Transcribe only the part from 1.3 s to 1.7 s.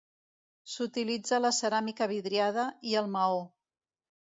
la